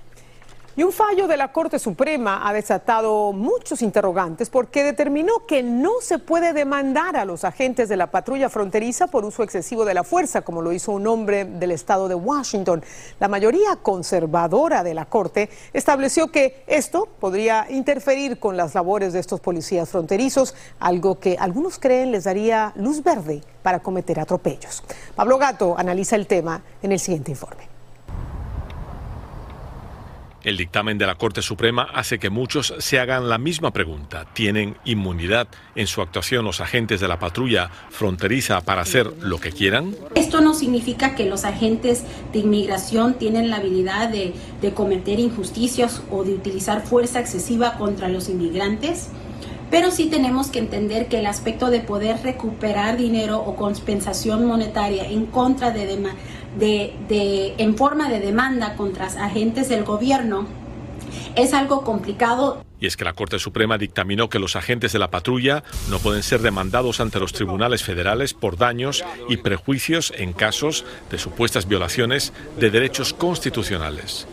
Y 0.78 0.84
un 0.84 0.94
fallo 0.94 1.28
de 1.28 1.36
la 1.36 1.52
Corte 1.52 1.80
Suprema 1.80 2.48
ha 2.48 2.54
desatado 2.54 3.34
muchos 3.34 3.82
interrogantes 3.82 4.50
porque 4.50 4.86
determinó 4.86 5.46
que 5.46 5.64
no 5.64 6.00
se 6.00 6.18
puede 6.18 6.54
demandar 6.54 7.18
a 7.18 7.26
los 7.26 7.44
agentes 7.44 7.90
de 7.90 7.98
la 7.98 8.10
patrulla 8.10 8.48
fronteriza 8.48 9.08
por 9.08 9.26
uso 9.26 9.44
excesivo 9.44 9.84
de 9.84 9.94
la 9.94 10.06
fuerza, 10.06 10.44
como 10.44 10.62
lo 10.62 10.72
hizo 10.72 10.94
un 10.94 11.08
hombre 11.08 11.44
del 11.44 11.72
estado 11.72 12.08
de 12.08 12.16
Washington. 12.16 12.82
La 13.20 13.28
mayoría 13.28 13.76
conservadora 13.82 14.82
de 14.82 14.94
la 14.94 15.04
Corte 15.04 15.50
estableció 15.74 16.32
que 16.32 16.64
esto 16.68 17.06
podría 17.20 17.68
interferir 17.70 18.40
con 18.40 18.56
las 18.56 18.74
labores 18.74 19.12
de 19.12 19.20
estos 19.20 19.42
policías 19.42 19.90
fronterizos, 19.90 20.56
algo 20.80 21.20
que 21.20 21.36
algunos 21.38 21.80
creen 21.80 22.14
les 22.14 22.24
daría 22.24 22.72
luz 22.78 23.04
verde 23.04 23.42
para 23.62 23.80
cometer 23.80 24.22
atropellos. 24.22 24.84
Pablo 25.16 25.38
Gato 25.38 25.76
analiza 25.78 26.16
el 26.16 26.28
tema 26.28 26.64
en 26.82 26.94
el 26.94 27.00
siguiente 27.02 27.32
informe. 27.32 27.71
El 30.44 30.58
dictamen 30.58 30.98
de 30.98 31.06
la 31.06 31.16
Corte 31.16 31.44
Suprema 31.44 31.84
hace 31.94 32.18
que 32.18 32.32
muchos 32.32 32.74
se 32.80 33.00
hagan 33.00 33.30
la 33.30 33.38
misma 33.38 33.72
pregunta. 33.72 34.26
¿Tienen 34.34 34.76
inmunidad 34.86 35.48
en 35.76 35.86
su 35.86 36.02
actuación 36.02 36.46
los 36.46 36.62
agentes 36.62 37.00
de 37.00 37.08
la 37.08 37.20
patrulla 37.20 37.70
fronteriza 37.92 38.62
para 38.62 38.82
hacer 38.82 39.06
lo 39.22 39.38
que 39.40 39.52
quieran? 39.52 39.96
Esto 40.16 40.42
no 40.42 40.56
significa 40.56 41.14
que 41.14 41.28
los 41.28 41.46
agentes 41.46 42.06
de 42.34 42.40
inmigración 42.40 43.20
tienen 43.20 43.52
la 43.52 43.58
habilidad 43.58 44.10
de, 44.10 44.34
cometer 44.74 45.20
injusticias 45.20 46.02
o 46.10 46.24
de 46.24 46.34
utilizar 46.34 46.82
fuerza 46.82 47.20
excesiva 47.20 47.78
contra 47.78 48.08
los 48.08 48.28
inmigrantes. 48.28 49.10
Pero 49.70 49.92
sí 49.92 50.08
tenemos 50.08 50.48
que 50.48 50.60
entender 50.60 51.08
que 51.08 51.20
el 51.20 51.28
aspecto 51.28 51.70
de 51.70 51.82
poder 51.82 52.24
recuperar 52.24 52.98
dinero 52.98 53.40
o 53.40 53.56
compensación 53.56 54.46
monetaria 54.46 55.06
en 55.06 55.28
contra 55.28 55.72
de, 55.72 55.98
de, 56.58 57.56
en 57.58 57.78
forma 57.78 58.10
de 58.10 58.20
demanda 58.20 58.76
contra 58.76 59.06
agentes 59.06 59.70
del 59.70 59.84
gobierno 59.84 60.48
es 61.36 61.54
algo 61.54 61.84
complicado. 61.84 62.64
Y 62.80 62.88
es 62.88 62.98
que 62.98 63.06
la 63.06 63.14
Corte 63.14 63.38
Suprema 63.38 63.78
dictaminó 63.78 64.30
que 64.30 64.40
los 64.40 64.56
agentes 64.56 64.92
de 64.92 65.00
la 65.00 65.12
patrulla 65.12 65.64
no 65.90 66.00
pueden 66.00 66.24
ser 66.24 66.42
demandados 66.42 67.00
ante 67.00 67.20
los 67.20 67.32
tribunales 67.32 67.84
federales 67.84 68.34
por 68.34 68.58
daños 68.58 69.04
y 69.30 69.38
prejuicios 69.38 70.14
en 70.18 70.34
casos 70.34 70.84
de 71.12 71.20
supuestas 71.20 71.68
violaciones 71.68 72.34
de 72.60 72.72
derechos 72.72 73.14
constitucionales. 73.14 74.28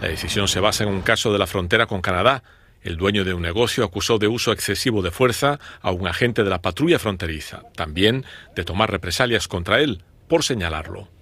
La 0.00 0.08
decisión 0.08 0.48
se 0.48 0.60
basa 0.60 0.84
en 0.84 0.90
un 0.90 1.02
caso 1.02 1.32
de 1.32 1.38
la 1.38 1.46
frontera 1.46 1.86
con 1.86 2.00
Canadá. 2.00 2.42
El 2.82 2.96
dueño 2.96 3.24
de 3.24 3.34
un 3.34 3.42
negocio 3.42 3.84
acusó 3.84 4.18
de 4.18 4.28
uso 4.28 4.52
excesivo 4.52 5.02
de 5.02 5.10
fuerza 5.10 5.60
a 5.82 5.90
un 5.90 6.08
agente 6.08 6.42
de 6.42 6.48
la 6.48 6.62
patrulla 6.62 6.98
fronteriza, 6.98 7.64
también 7.76 8.24
de 8.56 8.64
tomar 8.64 8.90
represalias 8.90 9.46
contra 9.46 9.80
él 9.80 10.02
por 10.26 10.42
señalarlo. 10.42 11.19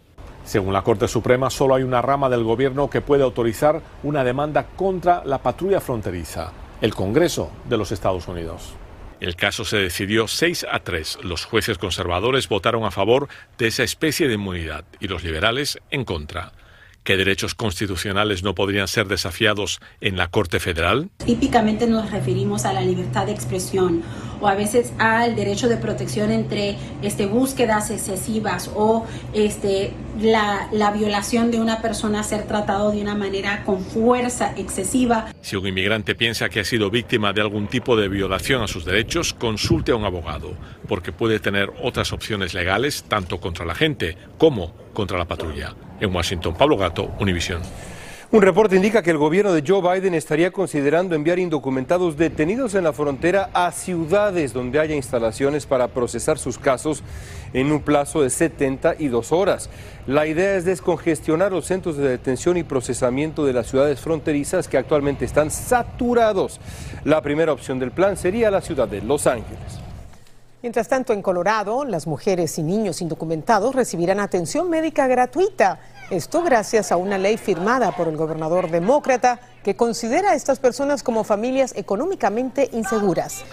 Según 0.49 0.73
la 0.73 0.81
Corte 0.81 1.09
Suprema, 1.09 1.51
solo 1.51 1.75
hay 1.75 1.83
una 1.83 2.01
rama 2.01 2.31
del 2.31 2.43
gobierno 2.43 2.89
que 2.89 3.03
puede 3.03 3.23
autorizar 3.23 3.83
una 4.03 4.25
demanda 4.25 4.65
contra 4.77 5.23
la 5.27 5.43
patrulla 5.43 5.79
fronteriza, 5.79 6.53
el 6.81 6.95
Congreso 6.95 7.53
de 7.69 7.77
los 7.77 7.93
Estados 7.93 8.27
Unidos. 8.29 8.73
El 9.21 9.37
caso 9.37 9.67
se 9.67 9.77
decidió 9.77 10.27
6 10.27 10.65
a 10.73 10.81
3. 10.81 11.19
Los 11.23 11.45
jueces 11.45 11.77
conservadores 11.77 12.49
votaron 12.49 12.85
a 12.85 12.91
favor 12.91 13.29
de 13.59 13.67
esa 13.67 13.83
especie 13.83 14.27
de 14.27 14.37
inmunidad 14.37 14.87
y 15.01 15.09
los 15.09 15.23
liberales 15.23 15.81
en 15.91 16.07
contra. 16.07 16.53
¿Qué 17.05 17.19
derechos 17.19 17.55
constitucionales 17.55 18.43
no 18.43 18.55
podrían 18.55 18.89
ser 18.89 19.07
desafiados 19.07 19.81
en 20.01 20.17
la 20.17 20.29
Corte 20.29 20.61
Federal? 20.61 21.11
Típicamente 21.25 21.87
nos 21.87 22.11
referimos 22.11 22.65
a 22.65 22.73
la 22.73 22.81
libertad 22.81 23.27
de 23.27 23.33
expresión 23.33 24.03
o 24.41 24.49
a 24.49 24.55
veces 24.55 24.93
al 24.99 25.37
derecho 25.37 25.69
de 25.69 25.77
protección 25.77 26.31
entre 26.31 26.77
este, 27.03 27.27
búsquedas 27.27 27.91
excesivas 27.91 28.71
o 28.75 29.07
este, 29.33 29.93
la, 30.21 30.69
la 30.73 30.91
violación 30.91 31.51
de 31.51 31.61
una 31.61 31.81
persona 31.81 32.23
ser 32.23 32.47
tratado 32.47 32.91
de 32.91 33.01
una 33.03 33.15
manera 33.15 33.65
con 33.65 33.81
fuerza 33.81 34.53
excesiva. 34.57 35.33
Si 35.41 35.57
un 35.57 35.67
inmigrante 35.67 36.15
piensa 36.15 36.49
que 36.49 36.61
ha 36.61 36.65
sido 36.65 36.91
víctima 36.91 37.33
de 37.33 37.41
algún 37.41 37.69
tipo 37.69 37.97
de 37.97 38.09
violación 38.09 38.63
a 38.63 38.69
sus 38.69 38.85
derechos, 38.85 39.35
consulte 39.35 39.93
a 39.93 39.97
un 39.97 40.05
abogado, 40.05 40.53
porque 40.87 41.13
puede 41.13 41.41
tener 41.41 41.71
otras 41.83 42.13
opciones 42.13 42.55
legales 42.55 43.05
tanto 43.09 43.41
contra 43.41 43.65
la 43.65 43.75
gente 43.75 44.17
como 44.39 44.73
contra 44.93 45.19
la 45.19 45.27
patrulla. 45.27 45.75
En 46.01 46.15
Washington, 46.15 46.55
Pablo 46.57 46.77
Gato, 46.77 47.15
Univisión. 47.19 47.63
Un 48.31 48.43
reporte 48.43 48.77
indica 48.77 49.03
que 49.03 49.11
el 49.11 49.17
gobierno 49.17 49.55
de 49.55 49.65
Joe 49.67 49.81
Biden 49.81 50.13
estaría 50.13 50.51
considerando 50.51 51.15
enviar 51.15 51.39
indocumentados 51.39 52.19
detenidos 52.19 52.75
en 52.75 52.85
la 52.85 52.93
frontera 52.93 53.49
a 53.55 53.73
ciudades 53.73 54.53
donde 54.53 54.79
haya 54.79 54.95
instalaciones 54.95 55.65
para 55.65 55.89
procesar 55.89 56.37
sus 56.39 56.59
casos 56.59 57.03
en 57.55 57.73
un 57.73 57.81
plazo 57.81 58.21
de 58.21 58.29
72 58.29 59.33
horas. 59.33 59.71
La 60.07 60.27
idea 60.27 60.57
es 60.57 60.67
descongestionar 60.67 61.53
los 61.53 61.65
centros 61.65 61.97
de 61.97 62.07
detención 62.07 62.59
y 62.59 62.65
procesamiento 62.65 63.47
de 63.47 63.55
las 63.55 63.69
ciudades 63.69 63.99
fronterizas 63.99 64.69
que 64.69 64.77
actualmente 64.77 65.25
están 65.25 65.51
saturados. 65.51 66.61
La 67.05 67.23
primera 67.23 67.55
opción 67.55 67.79
del 67.79 67.93
plan 67.93 68.19
sería 68.19 68.51
la 68.51 68.61
ciudad 68.61 68.89
de 68.89 69.01
Los 69.01 69.27
Ángeles. 69.27 69.81
Mientras 70.61 70.89
tanto, 70.89 71.15
en 71.15 71.23
Colorado, 71.23 71.87
las 71.87 72.07
mujeres 72.07 72.59
y 72.59 72.63
niños 72.63 73.01
indocumentados 73.01 73.75
recibirán 73.75 74.21
atención 74.21 74.69
médica 74.69 75.07
gratuita. 75.07 75.81
Esto 76.11 76.43
gracias 76.43 76.91
a 76.91 76.97
una 76.97 77.19
ley 77.19 77.37
firmada 77.37 77.95
por 77.95 78.09
el 78.09 78.17
gobernador 78.17 78.71
demócrata 78.71 79.41
que 79.63 79.77
considera 79.77 80.31
a 80.31 80.35
estas 80.35 80.59
personas 80.59 81.03
como 81.03 81.23
familias 81.23 81.75
económicamente 81.77 82.71
inseguras. 82.73 83.45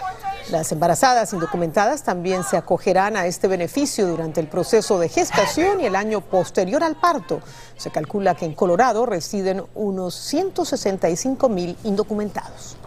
Las 0.50 0.72
embarazadas 0.72 1.34
indocumentadas 1.34 2.02
también 2.02 2.44
se 2.44 2.56
acogerán 2.56 3.14
a 3.18 3.26
este 3.26 3.46
beneficio 3.46 4.06
durante 4.06 4.40
el 4.40 4.46
proceso 4.46 4.98
de 4.98 5.10
gestación 5.10 5.82
y 5.82 5.84
el 5.84 5.96
año 5.96 6.22
posterior 6.22 6.82
al 6.82 6.96
parto. 6.96 7.40
Se 7.76 7.90
calcula 7.90 8.34
que 8.34 8.46
en 8.46 8.54
Colorado 8.54 9.04
residen 9.04 9.62
unos 9.74 10.14
165 10.14 11.50
mil 11.50 11.76
indocumentados. 11.84 12.78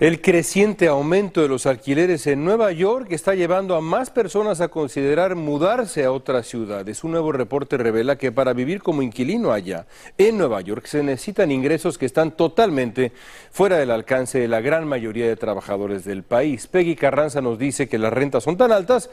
El 0.00 0.22
creciente 0.22 0.88
aumento 0.88 1.42
de 1.42 1.48
los 1.48 1.66
alquileres 1.66 2.26
en 2.26 2.42
Nueva 2.42 2.72
York 2.72 3.08
está 3.10 3.34
llevando 3.34 3.76
a 3.76 3.82
más 3.82 4.08
personas 4.08 4.62
a 4.62 4.68
considerar 4.68 5.34
mudarse 5.34 6.04
a 6.04 6.10
otras 6.10 6.46
ciudades. 6.46 7.04
Un 7.04 7.10
nuevo 7.10 7.32
reporte 7.32 7.76
revela 7.76 8.16
que 8.16 8.32
para 8.32 8.54
vivir 8.54 8.80
como 8.80 9.02
inquilino 9.02 9.52
allá, 9.52 9.84
en 10.16 10.38
Nueva 10.38 10.62
York, 10.62 10.86
se 10.86 11.02
necesitan 11.02 11.50
ingresos 11.50 11.98
que 11.98 12.06
están 12.06 12.30
totalmente 12.30 13.12
fuera 13.50 13.76
del 13.76 13.90
alcance 13.90 14.38
de 14.38 14.48
la 14.48 14.62
gran 14.62 14.88
mayoría 14.88 15.26
de 15.26 15.36
trabajadores 15.36 16.06
del 16.06 16.22
país. 16.22 16.66
Peggy 16.66 16.96
Carranza 16.96 17.42
nos 17.42 17.58
dice 17.58 17.86
que 17.86 17.98
las 17.98 18.14
rentas 18.14 18.42
son 18.42 18.56
tan 18.56 18.72
altas 18.72 19.10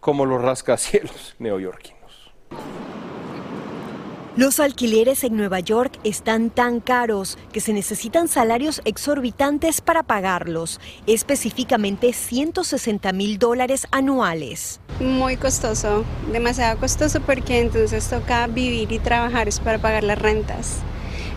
como 0.00 0.26
los 0.26 0.42
rascacielos 0.42 1.34
neoyorquinos. 1.38 1.96
Los 4.36 4.60
alquileres 4.60 5.24
en 5.24 5.34
Nueva 5.34 5.60
York 5.60 5.98
están 6.04 6.50
tan 6.50 6.80
caros 6.80 7.38
que 7.54 7.60
se 7.60 7.72
necesitan 7.72 8.28
salarios 8.28 8.82
exorbitantes 8.84 9.80
para 9.80 10.02
pagarlos, 10.02 10.78
específicamente 11.06 12.12
160 12.12 13.14
mil 13.14 13.38
dólares 13.38 13.86
anuales. 13.92 14.78
Muy 15.00 15.38
costoso, 15.38 16.04
demasiado 16.32 16.78
costoso 16.78 17.22
porque 17.22 17.60
entonces 17.60 18.10
toca 18.10 18.46
vivir 18.46 18.92
y 18.92 18.98
trabajar 18.98 19.48
para 19.64 19.78
pagar 19.78 20.04
las 20.04 20.18
rentas 20.18 20.82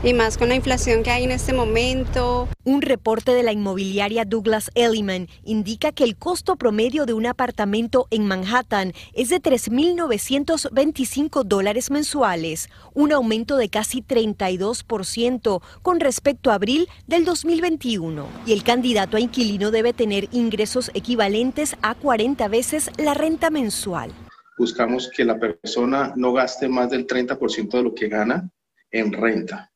y 0.01 0.13
más 0.13 0.37
con 0.37 0.47
la 0.49 0.55
inflación 0.55 1.03
que 1.03 1.11
hay 1.11 1.25
en 1.25 1.31
este 1.31 1.53
momento. 1.53 2.47
Un 2.63 2.81
reporte 2.81 3.33
de 3.33 3.43
la 3.43 3.51
inmobiliaria 3.51 4.23
Douglas 4.23 4.71
Elliman 4.75 5.27
indica 5.43 5.91
que 5.91 6.05
el 6.05 6.15
costo 6.15 6.55
promedio 6.55 7.05
de 7.05 7.11
un 7.13 7.25
apartamento 7.25 8.07
en 8.09 8.25
Manhattan 8.25 8.93
es 9.13 9.27
de 9.29 9.41
3.925 9.41 11.43
dólares 11.43 11.91
mensuales, 11.91 12.69
un 12.93 13.11
aumento 13.11 13.57
de 13.57 13.67
casi 13.69 14.01
32% 14.01 15.61
con 15.81 15.99
respecto 15.99 16.51
a 16.51 16.55
abril 16.55 16.87
del 17.07 17.25
2021. 17.25 18.25
Y 18.45 18.53
el 18.53 18.63
candidato 18.63 19.17
a 19.17 19.19
inquilino 19.19 19.71
debe 19.71 19.91
tener 19.93 20.29
ingresos 20.31 20.91
equivalentes 20.93 21.75
a 21.81 21.95
40 21.95 22.47
veces 22.47 22.89
la 22.97 23.13
renta 23.13 23.49
mensual. 23.49 24.13
Buscamos 24.57 25.09
que 25.09 25.25
la 25.25 25.37
persona 25.39 26.13
no 26.15 26.31
gaste 26.33 26.69
más 26.69 26.89
del 26.89 27.05
30% 27.07 27.69
de 27.69 27.83
lo 27.83 27.93
que 27.93 28.07
gana 28.07 28.49
en 28.91 29.13
renta 29.13 29.68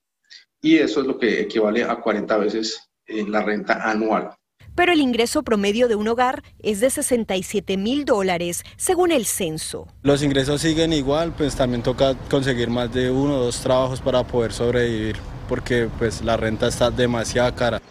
y 0.63 0.77
eso 0.77 1.01
es 1.01 1.07
lo 1.07 1.19
que 1.19 1.41
equivale 1.41 1.83
a 1.83 1.97
40 1.97 2.37
veces 2.37 2.89
eh, 3.05 3.25
la 3.27 3.43
renta 3.43 3.91
anual. 3.91 4.31
Pero 4.75 4.93
el 4.93 5.01
ingreso 5.01 5.43
promedio 5.43 5.87
de 5.87 5.95
un 5.95 6.07
hogar 6.07 6.41
es 6.59 6.79
de 6.79 6.89
67 6.89 7.77
mil 7.77 8.05
dólares, 8.05 8.63
según 8.77 9.11
el 9.11 9.25
censo. 9.25 9.87
Los 10.01 10.23
ingresos 10.23 10.61
siguen 10.61 10.93
igual, 10.93 11.33
pues 11.37 11.55
también 11.55 11.83
toca 11.83 12.15
conseguir 12.29 12.69
más 12.69 12.91
de 12.91 13.11
uno 13.11 13.37
o 13.37 13.43
dos 13.43 13.59
trabajos 13.61 14.01
para 14.01 14.25
poder 14.25 14.53
sobrevivir, 14.53 15.17
porque 15.47 15.89
pues 15.99 16.23
la 16.23 16.37
renta 16.37 16.69
está 16.69 16.89
demasiado 16.89 17.53
cara. 17.53 17.81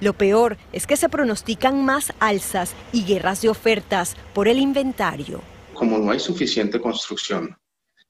Lo 0.00 0.12
peor 0.12 0.58
es 0.72 0.86
que 0.86 0.96
se 0.96 1.08
pronostican 1.08 1.84
más 1.84 2.12
alzas 2.20 2.74
y 2.92 3.04
guerras 3.04 3.40
de 3.40 3.48
ofertas 3.48 4.14
por 4.34 4.46
el 4.46 4.58
inventario. 4.58 5.40
Como 5.72 5.98
no 5.98 6.10
hay 6.10 6.20
suficiente 6.20 6.80
construcción, 6.80 7.56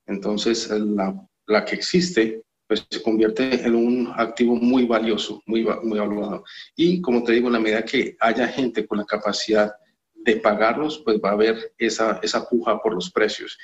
entonces 0.06 0.68
la, 0.68 1.14
la 1.46 1.64
que 1.64 1.76
existe 1.76 2.42
pues 2.70 2.86
se 2.88 3.02
convierte 3.02 3.66
en 3.66 3.74
un 3.74 4.12
activo 4.16 4.54
muy 4.54 4.86
valioso, 4.86 5.42
muy, 5.44 5.66
muy 5.82 5.98
valuado. 5.98 6.44
Y 6.76 7.00
como 7.00 7.24
te 7.24 7.32
digo, 7.32 7.48
en 7.48 7.54
la 7.54 7.58
medida 7.58 7.84
que 7.84 8.16
haya 8.20 8.46
gente 8.46 8.86
con 8.86 8.98
la 8.98 9.04
capacidad 9.04 9.74
de 10.14 10.36
pagarlos, 10.36 11.02
pues 11.04 11.18
va 11.18 11.30
a 11.30 11.32
haber 11.32 11.72
esa, 11.78 12.20
esa 12.22 12.48
puja 12.48 12.80
por 12.80 12.94
los 12.94 13.10
precios. 13.10 13.58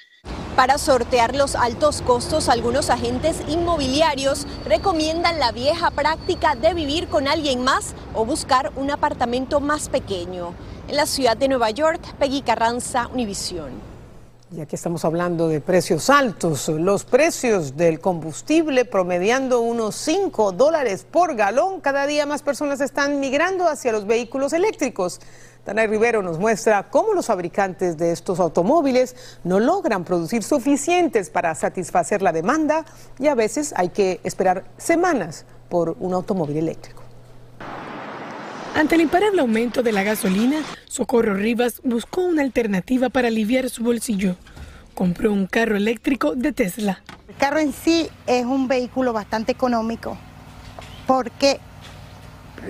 Para 0.57 0.77
sortear 0.77 1.37
los 1.37 1.55
altos 1.55 2.03
costos, 2.03 2.49
algunos 2.49 2.91
agentes 2.91 3.41
inmobiliarios 3.49 4.45
recomiendan 4.65 5.39
la 5.39 5.53
vieja 5.53 5.93
práctica 5.93 6.57
de 6.57 6.75
vivir 6.75 7.07
con 7.07 7.29
alguien 7.29 7.63
más 7.63 7.95
o 8.13 8.25
buscar 8.25 8.73
un 8.75 8.91
apartamento 8.91 9.61
más 9.61 9.89
pequeño. 9.89 10.53
En 10.89 10.97
la 10.97 11.07
ciudad 11.07 11.37
de 11.37 11.47
Nueva 11.47 11.71
York, 11.71 12.01
Peggy 12.19 12.43
Carranza, 12.43 13.07
Univisión. 13.07 13.96
Ya 14.53 14.65
que 14.65 14.77
estamos 14.77 15.05
hablando 15.05 15.49
de 15.49 15.61
precios 15.61 16.09
altos, 16.09 16.69
los 16.69 17.05
precios 17.05 17.77
del 17.77 17.99
combustible 17.99 18.85
promediando 18.85 19.61
unos 19.61 19.97
5 19.97 20.53
dólares 20.53 21.05
por 21.11 21.35
galón, 21.35 21.81
cada 21.81 22.07
día 22.07 22.27
más 22.27 22.43
personas 22.43 22.81
están 22.81 23.19
migrando 23.19 23.67
hacia 23.67 23.91
los 23.91 24.07
vehículos 24.07 24.53
eléctricos. 24.53 25.21
Dana 25.65 25.85
Rivero 25.89 26.23
nos 26.23 26.39
muestra 26.39 26.89
cómo 26.91 27.13
los 27.13 27.27
fabricantes 27.27 27.97
de 27.97 28.13
estos 28.13 28.39
automóviles 28.39 29.17
no 29.43 29.59
logran 29.59 30.05
producir 30.05 30.45
suficientes 30.45 31.29
para 31.29 31.53
satisfacer 31.57 32.23
la 32.23 32.31
demanda 32.31 32.85
y 33.19 33.27
a 33.27 33.35
veces 33.35 33.75
hay 33.77 33.89
que 33.89 34.21
esperar 34.23 34.63
semanas 34.77 35.45
por 35.69 35.97
un 35.99 36.15
automóvil 36.15 36.59
eléctrico. 36.59 37.06
Ante 38.77 38.97
el 38.97 39.01
imparable 39.01 39.41
aumento 39.41 39.83
de 39.83 39.91
la 39.91 40.03
gasolina, 40.03 40.59
Socorro 40.85 41.33
Rivas 41.33 41.81
buscó 41.83 42.21
una 42.21 42.43
alternativa 42.43 43.09
para 43.09 43.29
aliviar 43.29 43.71
su 43.71 43.83
bolsillo. 43.83 44.37
Compró 44.95 45.33
un 45.33 45.47
carro 45.47 45.77
eléctrico 45.77 46.35
de 46.35 46.53
Tesla. 46.53 47.03
El 47.27 47.37
carro 47.37 47.59
en 47.59 47.73
sí 47.73 48.11
es 48.27 48.45
un 48.45 48.69
vehículo 48.69 49.15
bastante 49.15 49.51
económico 49.51 50.19
porque 51.07 51.59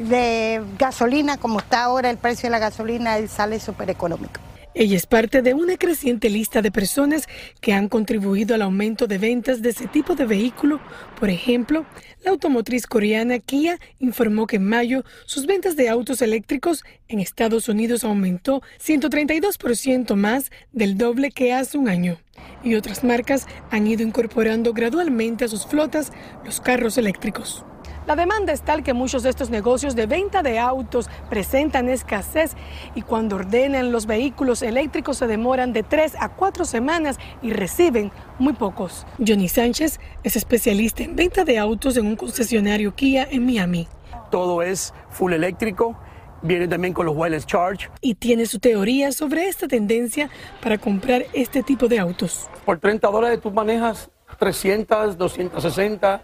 de 0.09 0.63
gasolina, 0.79 1.39
como 1.39 1.59
está 1.59 1.83
ahora 1.83 2.09
el 2.09 2.19
precio 2.19 2.47
de 2.47 2.51
la 2.53 2.61
gasolina, 2.61 3.19
él 3.19 3.29
sale 3.29 3.59
súper 3.59 3.91
económico. 3.91 4.46
Ella 4.79 4.99
es 4.99 5.07
parte 5.07 5.41
de 5.41 5.55
una 5.55 5.79
creciente 5.79 6.29
lista 6.29 6.61
de 6.61 6.71
personas 6.71 7.27
que 7.63 7.73
han 7.73 7.89
contribuido 7.89 8.55
al 8.55 8.61
aumento 8.61 9.07
de 9.07 9.17
ventas 9.17 9.63
de 9.63 9.71
ese 9.71 9.87
tipo 9.87 10.15
de 10.15 10.27
vehículo. 10.27 10.81
Por 11.19 11.31
ejemplo, 11.31 11.87
la 12.23 12.33
automotriz 12.33 12.87
coreana 12.87 13.39
Kia 13.39 13.79
informó 14.01 14.47
que 14.47 14.57
en 14.57 14.69
mayo 14.69 15.03
sus 15.25 15.47
ventas 15.47 15.77
de 15.77 15.89
autos 15.89 16.21
eléctricos 16.21 16.85
en 17.09 17.21
Estados 17.21 17.71
Unidos 17.71 18.05
aumentó 18.05 18.61
132% 18.79 20.15
más 20.15 20.51
del 20.73 20.99
doble 20.99 21.31
que 21.31 21.55
hace 21.55 21.79
un 21.79 21.89
año. 21.89 22.19
Y 22.63 22.75
otras 22.75 23.03
marcas 23.03 23.47
han 23.71 23.87
ido 23.87 24.03
incorporando 24.03 24.75
gradualmente 24.75 25.47
a 25.47 25.49
sus 25.49 25.67
flotas 25.67 26.13
los 26.45 26.61
carros 26.61 26.99
eléctricos. 26.99 27.65
La 28.07 28.15
demanda 28.15 28.53
es 28.53 28.63
tal 28.63 28.85
que 28.85 28.93
muchos 28.93 29.25
de 29.25 29.31
estos 29.31 29.51
negocios 29.51 29.97
de 29.97 30.07
venta 30.07 30.45
de 30.45 30.61
autos 30.61 31.11
presentan 31.29 31.89
escasez 31.89 32.53
y 32.95 33.03
cuando 33.03 33.35
ordenan 33.35 33.91
los 33.91 34.07
vehículos 34.07 34.63
eléctricos 34.63 35.17
se 35.17 35.27
demoran 35.27 35.73
de 35.73 35.83
tres 35.83 36.15
a 36.21 36.29
cuatro 36.29 36.65
semanas 36.65 37.19
y 37.43 37.53
reciben 37.53 38.13
muy 38.39 38.53
pocos. 38.53 39.05
Johnny 39.19 39.49
Sánchez 39.49 39.99
es 40.23 40.37
especialista 40.37 41.03
en 41.03 41.17
venta 41.17 41.45
de 41.45 41.59
autos 41.59 41.97
en 41.97 42.07
un 42.07 42.15
concesionario 42.15 42.95
Kia 42.95 43.27
en 43.29 43.45
Miami. 43.45 43.89
Todo 44.31 44.63
es 44.63 44.95
full 45.11 45.33
eléctrico. 45.33 45.99
Viene 46.43 46.69
también 46.69 46.95
con 46.95 47.07
los 47.07 47.17
wireless 47.17 47.45
charge. 47.45 47.91
Y 48.01 48.15
tiene 48.15 48.47
su 48.47 48.61
teoría 48.61 49.11
sobre 49.11 49.49
esta 49.49 49.67
tendencia 49.67 50.31
para 50.63 50.79
comprar 50.79 51.25
este 51.33 51.65
tipo 51.65 51.89
de 51.89 51.99
autos. 51.99 52.49
Por 52.65 52.79
30 52.79 53.09
dólares 53.09 53.41
tú 53.41 53.51
manejas 53.51 54.11
300, 54.39 55.19
260 55.19 56.23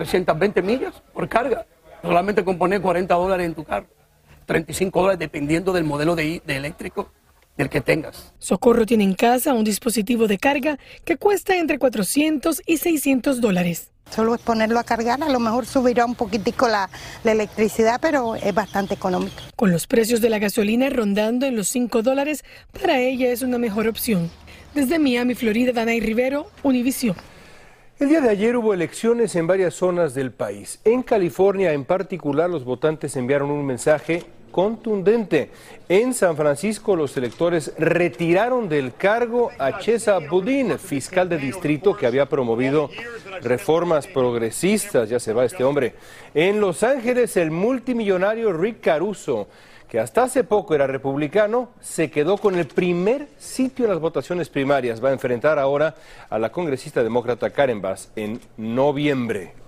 320 0.00 0.62
millas 0.62 0.94
por 1.12 1.28
carga. 1.28 1.66
Solamente 2.00 2.42
con 2.42 2.56
poner 2.56 2.80
40 2.80 3.14
dólares 3.14 3.46
en 3.46 3.54
tu 3.54 3.64
carro. 3.64 3.86
35 4.46 4.98
dólares 4.98 5.18
dependiendo 5.18 5.74
del 5.74 5.84
modelo 5.84 6.16
de, 6.16 6.40
eléctrico 6.46 7.10
del 7.58 7.68
que 7.68 7.82
tengas. 7.82 8.32
Socorro 8.38 8.86
tiene 8.86 9.04
en 9.04 9.14
casa 9.14 9.52
un 9.52 9.62
dispositivo 9.62 10.26
de 10.26 10.38
carga 10.38 10.78
que 11.04 11.18
cuesta 11.18 11.54
entre 11.56 11.78
400 11.78 12.62
y 12.66 12.78
600 12.78 13.42
dólares. 13.42 13.92
Solo 14.10 14.34
es 14.34 14.40
ponerlo 14.40 14.78
a 14.78 14.84
cargar, 14.84 15.22
a 15.22 15.28
lo 15.28 15.38
mejor 15.38 15.66
subirá 15.66 16.06
un 16.06 16.14
poquitico 16.14 16.66
la, 16.66 16.88
la, 17.22 17.32
electricidad, 17.32 18.00
pero 18.00 18.34
es 18.34 18.54
bastante 18.54 18.94
económico. 18.94 19.36
Con 19.54 19.70
los 19.70 19.86
precios 19.86 20.22
de 20.22 20.30
la 20.30 20.38
gasolina 20.38 20.88
rondando 20.88 21.44
en 21.44 21.54
los 21.54 21.68
5 21.68 22.02
dólares, 22.02 22.42
para 22.80 22.98
ella 22.98 23.30
es 23.30 23.42
una 23.42 23.58
mejor 23.58 23.86
opción. 23.86 24.30
Desde 24.74 24.98
Miami, 24.98 25.34
Florida, 25.34 25.72
Danay 25.72 26.00
Rivero, 26.00 26.50
Univision. 26.62 27.14
El 28.00 28.08
día 28.08 28.22
de 28.22 28.30
ayer 28.30 28.56
hubo 28.56 28.72
elecciones 28.72 29.36
en 29.36 29.46
varias 29.46 29.74
zonas 29.74 30.14
del 30.14 30.30
país. 30.30 30.80
En 30.86 31.02
California, 31.02 31.74
en 31.74 31.84
particular, 31.84 32.48
los 32.48 32.64
votantes 32.64 33.14
enviaron 33.14 33.50
un 33.50 33.66
mensaje 33.66 34.24
contundente. 34.50 35.50
En 35.86 36.14
San 36.14 36.34
Francisco, 36.34 36.96
los 36.96 37.14
electores 37.18 37.74
retiraron 37.76 38.70
del 38.70 38.94
cargo 38.94 39.50
a 39.58 39.80
Chesa 39.80 40.18
Budin, 40.18 40.78
fiscal 40.78 41.28
de 41.28 41.36
distrito 41.36 41.94
que 41.94 42.06
había 42.06 42.24
promovido 42.24 42.88
reformas 43.42 44.06
progresistas. 44.06 45.10
Ya 45.10 45.20
se 45.20 45.34
va 45.34 45.44
este 45.44 45.62
hombre. 45.62 45.92
En 46.32 46.58
Los 46.58 46.82
Ángeles, 46.82 47.36
el 47.36 47.50
multimillonario 47.50 48.50
Rick 48.54 48.80
Caruso 48.80 49.46
que 49.90 49.98
hasta 49.98 50.22
hace 50.22 50.44
poco 50.44 50.76
era 50.76 50.86
republicano, 50.86 51.70
se 51.80 52.12
quedó 52.12 52.38
con 52.38 52.54
el 52.54 52.66
primer 52.66 53.26
sitio 53.38 53.86
en 53.86 53.90
las 53.90 54.00
votaciones 54.00 54.48
primarias. 54.48 55.04
Va 55.04 55.08
a 55.08 55.12
enfrentar 55.12 55.58
ahora 55.58 55.96
a 56.30 56.38
la 56.38 56.52
congresista 56.52 57.02
demócrata 57.02 57.50
Karen 57.50 57.82
Bass 57.82 58.08
en 58.14 58.40
noviembre. 58.56 59.59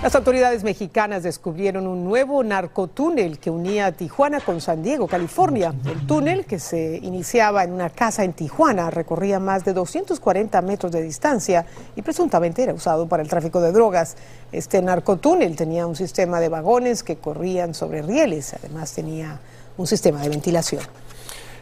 Las 0.00 0.14
autoridades 0.14 0.62
mexicanas 0.62 1.24
descubrieron 1.24 1.88
un 1.88 2.04
nuevo 2.04 2.44
narcotúnel 2.44 3.40
que 3.40 3.50
unía 3.50 3.90
Tijuana 3.90 4.38
con 4.38 4.60
San 4.60 4.80
Diego, 4.80 5.08
California. 5.08 5.74
El 5.84 6.06
túnel, 6.06 6.46
que 6.46 6.60
se 6.60 7.00
iniciaba 7.02 7.64
en 7.64 7.72
una 7.72 7.90
casa 7.90 8.22
en 8.22 8.32
Tijuana, 8.32 8.90
recorría 8.90 9.40
más 9.40 9.64
de 9.64 9.72
240 9.72 10.62
metros 10.62 10.92
de 10.92 11.02
distancia 11.02 11.66
y 11.96 12.02
presuntamente 12.02 12.62
era 12.62 12.74
usado 12.74 13.08
para 13.08 13.24
el 13.24 13.28
tráfico 13.28 13.60
de 13.60 13.72
drogas. 13.72 14.16
Este 14.52 14.80
narcotúnel 14.80 15.56
tenía 15.56 15.84
un 15.88 15.96
sistema 15.96 16.38
de 16.38 16.48
vagones 16.48 17.02
que 17.02 17.16
corrían 17.16 17.74
sobre 17.74 18.00
rieles, 18.00 18.54
además 18.54 18.92
tenía 18.92 19.40
un 19.76 19.88
sistema 19.88 20.22
de 20.22 20.28
ventilación. 20.28 20.82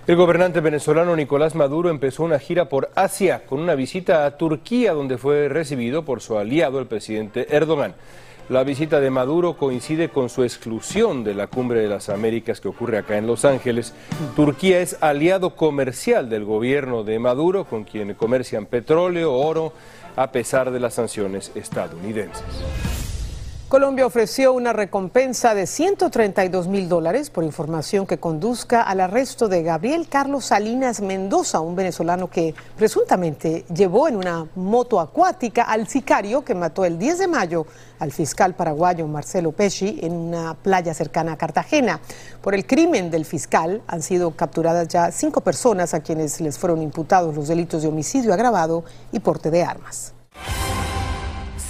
El 0.07 0.17
gobernante 0.17 0.61
venezolano 0.61 1.17
Nicolás 1.17 1.55
Maduro 1.55 1.89
empezó 1.89 2.23
una 2.23 2.39
gira 2.39 2.69
por 2.69 2.91
Asia 2.97 3.47
con 3.47 3.61
una 3.61 3.75
visita 3.75 4.27
a 4.27 4.37
Turquía 4.37 4.93
donde 4.93 5.17
fue 5.17 5.49
recibido 5.49 6.05
por 6.05 6.21
su 6.21 6.37
aliado 6.37 6.79
el 6.79 6.87
presidente 6.87 7.47
Erdogan. 7.57 7.95
La 8.49 8.63
visita 8.63 9.01
de 9.01 9.11
Maduro 9.11 9.57
coincide 9.57 10.09
con 10.09 10.29
su 10.29 10.45
exclusión 10.45 11.25
de 11.25 11.35
la 11.35 11.49
Cumbre 11.49 11.81
de 11.81 11.89
las 11.89 12.09
Américas 12.09 12.61
que 12.61 12.69
ocurre 12.69 12.99
acá 12.99 13.17
en 13.17 13.27
Los 13.27 13.45
Ángeles. 13.45 13.93
Turquía 14.37 14.81
es 14.81 15.03
aliado 15.03 15.57
comercial 15.57 16.29
del 16.29 16.45
gobierno 16.45 17.03
de 17.03 17.19
Maduro, 17.19 17.65
con 17.65 17.83
quien 17.83 18.15
comercian 18.15 18.67
petróleo, 18.67 19.33
oro, 19.33 19.73
a 20.15 20.31
pesar 20.31 20.71
de 20.71 20.79
las 20.79 20.95
sanciones 20.95 21.51
estadounidenses. 21.57 22.45
Colombia 23.69 24.07
ofreció 24.07 24.53
una 24.53 24.73
recompensa 24.73 25.53
de 25.53 25.67
132 25.67 26.69
mil 26.69 26.89
dólares 26.89 27.31
por 27.31 27.43
información 27.43 28.07
que 28.07 28.19
conduzca 28.19 28.83
al 28.83 29.01
arresto 29.01 29.49
de 29.49 29.65
Gabriel 29.65 30.07
Carlos 30.09 30.45
Salinas 30.45 31.01
Mendoza, 31.01 31.59
un 31.59 31.75
venezolano 31.75 32.31
que 32.31 32.55
presuntamente 32.77 33.65
llevó 33.75 34.07
en 34.07 34.15
una 34.15 34.47
moto 34.55 35.01
acuática 35.01 35.65
al 35.65 35.89
sicario 35.89 36.45
que 36.45 36.55
mató 36.55 36.85
el 36.85 36.97
10 36.97 37.19
de 37.19 37.27
mayo 37.27 37.67
al 37.99 38.13
fiscal 38.13 38.55
paraguayo 38.55 39.05
Marcelo 39.09 39.51
Pesci 39.51 39.99
en 40.01 40.13
una 40.13 40.55
playa 40.55 40.95
cercana 40.95 41.33
a 41.33 41.37
Cartagena. 41.37 41.99
Por 42.43 42.55
el 42.55 42.69
crimen 42.69 43.11
del 43.11 43.25
fiscal 43.25 43.83
han 43.89 44.01
sido 44.01 44.31
capturadas 44.37 44.87
ya 44.87 45.11
cinco 45.11 45.41
personas 45.41 45.93
a 45.93 45.99
quienes 45.99 46.41
les 46.41 46.57
fueron 46.57 46.83
imputados 46.83 47.35
los 47.35 47.49
delitos 47.49 47.83
de 47.83 47.89
homicidio 47.89 48.33
agravado 48.33 48.85
y 49.11 49.19
porte 49.19 49.51
de 49.51 49.65
armas. 49.65 50.13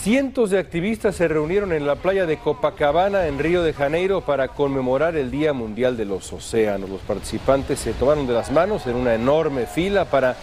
Cientos 0.07 0.51
de 0.51 0.61
activistas 0.61 1.16
se 1.16 1.27
reunieron 1.27 1.73
en 1.73 1.85
la 1.85 1.97
playa 1.97 2.27
de 2.27 2.38
Copacabana 2.38 3.27
en 3.27 3.40
Río 3.40 3.64
de 3.64 3.73
Janeiro 3.73 4.21
para 4.21 4.47
conmemorar 4.47 5.16
el 5.16 5.33
Día 5.33 5.53
Mundial 5.53 5.97
de 5.97 6.05
los 6.05 6.33
Océanos. 6.33 6.88
Los 6.88 7.01
participantes 7.01 7.81
se 7.81 7.92
tomaron 7.92 8.25
de 8.29 8.33
las 8.33 8.53
manos 8.53 8.87
en 8.87 8.95
una 8.95 9.16
enorme 9.16 9.66
fila 9.66 10.05
para, 10.05 10.37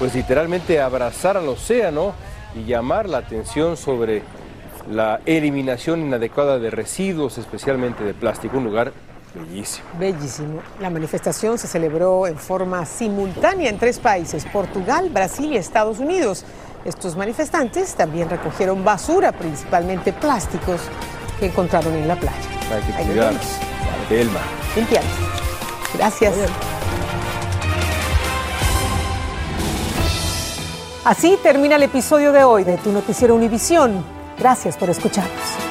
pues 0.00 0.16
literalmente, 0.16 0.80
abrazar 0.80 1.36
al 1.36 1.48
océano 1.48 2.12
y 2.56 2.64
llamar 2.64 3.08
la 3.08 3.18
atención 3.18 3.76
sobre 3.76 4.22
la 4.90 5.20
eliminación 5.26 6.00
inadecuada 6.00 6.58
de 6.58 6.70
residuos, 6.72 7.38
especialmente 7.38 8.02
de 8.02 8.14
plástico, 8.14 8.58
un 8.58 8.64
lugar 8.64 8.92
bellísimo. 9.32 9.86
Bellísimo. 9.96 10.60
La 10.80 10.90
manifestación 10.90 11.56
se 11.56 11.68
celebró 11.68 12.26
en 12.26 12.36
forma 12.36 12.84
simultánea 12.84 13.70
en 13.70 13.78
tres 13.78 14.00
países, 14.00 14.44
Portugal, 14.46 15.08
Brasil 15.10 15.52
y 15.52 15.56
Estados 15.56 16.00
Unidos. 16.00 16.44
Estos 16.84 17.16
manifestantes 17.16 17.94
también 17.94 18.28
recogieron 18.28 18.84
basura, 18.84 19.32
principalmente 19.32 20.12
plásticos, 20.12 20.82
que 21.40 21.46
encontraron 21.46 21.94
en 21.94 22.06
la 22.06 22.16
playa. 22.16 22.36
Hay 22.70 22.82
que. 22.82 23.04
Limpiando. 24.76 25.08
Gracias. 25.94 26.34
Así 31.04 31.38
termina 31.42 31.76
el 31.76 31.82
episodio 31.82 32.32
de 32.32 32.44
hoy 32.44 32.64
de 32.64 32.76
Tu 32.78 32.92
Noticiero 32.92 33.34
Univisión. 33.34 34.04
Gracias 34.38 34.76
por 34.76 34.90
escucharnos. 34.90 35.63